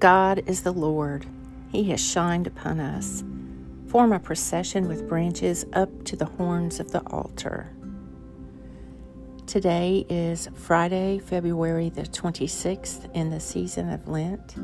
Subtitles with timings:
[0.00, 1.26] God is the Lord,
[1.70, 3.22] He has shined upon us.
[3.88, 7.70] Form a procession with branches up to the horns of the altar.
[9.46, 14.56] Today is Friday, February the 26th in the season of Lent,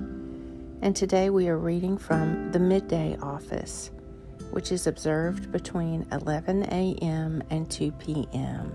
[0.81, 3.91] and today we are reading from the Midday Office,
[4.53, 7.43] which is observed between 11 a.m.
[7.51, 8.73] and 2 p.m.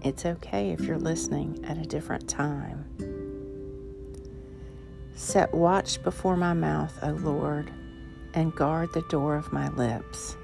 [0.00, 3.03] It's okay if you're listening at a different time.
[5.14, 7.70] Set watch before my mouth, O Lord,
[8.34, 10.36] and guard the door of my lips.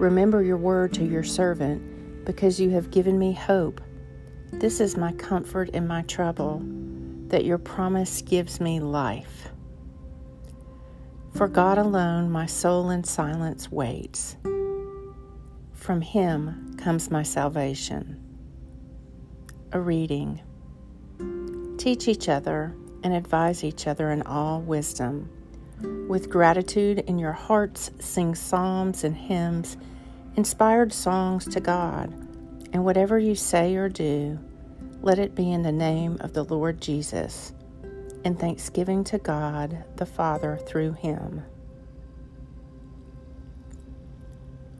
[0.00, 3.80] Remember your word to your servant, because you have given me hope.
[4.52, 6.62] This is my comfort in my trouble,
[7.28, 9.48] that your promise gives me life.
[11.34, 14.36] For God alone my soul in silence waits.
[15.72, 18.20] From him comes my salvation.
[19.72, 20.40] A reading.
[21.78, 25.30] Teach each other and advise each other in all wisdom.
[26.08, 29.76] With gratitude in your hearts, sing psalms and hymns,
[30.36, 32.12] inspired songs to God.
[32.72, 34.38] And whatever you say or do,
[35.00, 37.52] let it be in the name of the Lord Jesus,
[38.24, 41.42] and thanksgiving to God the Father through him.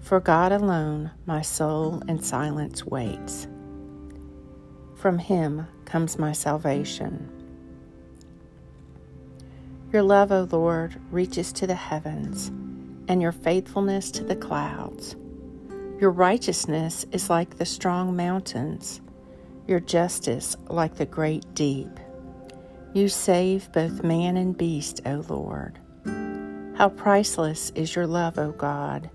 [0.01, 3.47] For God alone my soul in silence waits.
[4.97, 7.38] From him comes my salvation.
[9.91, 12.49] Your love, O Lord, reaches to the heavens,
[13.09, 15.17] and your faithfulness to the clouds.
[15.99, 19.01] Your righteousness is like the strong mountains,
[19.67, 21.89] your justice like the great deep.
[22.93, 25.79] You save both man and beast, O Lord.
[26.77, 29.09] How priceless is your love, O God.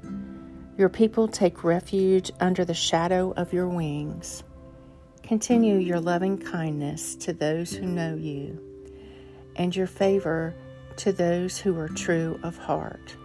[0.76, 4.44] Your people take refuge under the shadow of your wings.
[5.22, 8.60] Continue your loving kindness to those who know you,
[9.56, 10.56] and your favor
[10.98, 13.16] to those who are true of heart.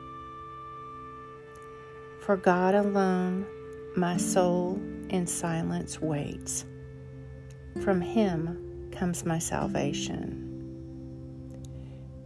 [2.21, 3.47] For God alone
[3.97, 6.65] my soul in silence waits.
[7.83, 10.45] From Him comes my salvation.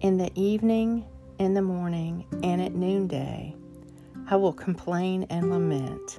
[0.01, 1.05] In the evening,
[1.39, 3.55] in the morning, and at noonday,
[4.29, 6.19] I will complain and lament,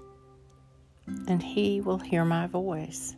[1.27, 3.15] and He will hear my voice.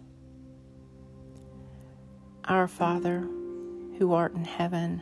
[2.45, 3.19] Our Father,
[3.97, 5.01] who art in heaven,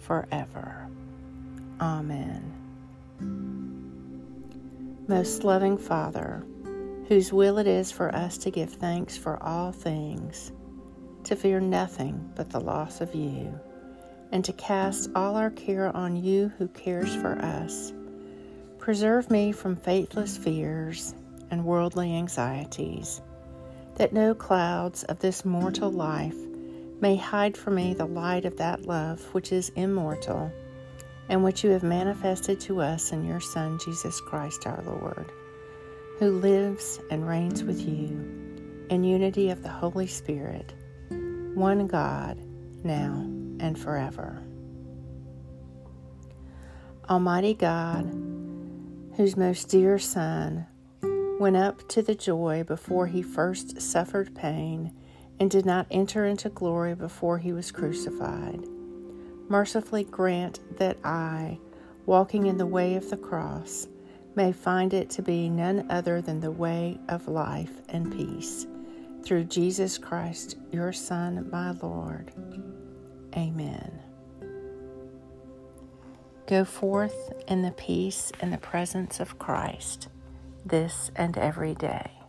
[0.00, 0.88] forever.
[1.80, 2.52] Amen.
[5.06, 6.44] Most loving Father,
[7.08, 10.52] whose will it is for us to give thanks for all things,
[11.24, 13.58] to fear nothing but the loss of you,
[14.32, 17.92] and to cast all our care on you who cares for us.
[18.78, 21.14] Preserve me from faithless fears
[21.50, 23.20] and worldly anxieties,
[23.96, 26.36] that no clouds of this mortal life
[27.00, 30.52] may hide from me the light of that love which is immortal
[31.28, 35.30] and which you have manifested to us in your Son, Jesus Christ our Lord,
[36.18, 40.74] who lives and reigns with you in unity of the Holy Spirit,
[41.54, 42.36] one God,
[42.84, 43.24] now
[43.60, 44.42] and forever.
[47.08, 48.04] Almighty God,
[49.16, 50.66] whose most dear Son
[51.38, 54.92] went up to the joy before he first suffered pain
[55.40, 58.62] and did not enter into glory before he was crucified.
[59.48, 61.58] Mercifully grant that I,
[62.06, 63.88] walking in the way of the cross,
[64.36, 68.66] may find it to be none other than the way of life and peace.
[69.24, 72.30] Through Jesus Christ, your Son, my Lord.
[73.36, 73.98] Amen.
[76.46, 80.08] Go forth in the peace and the presence of Christ
[80.64, 82.19] this and every day.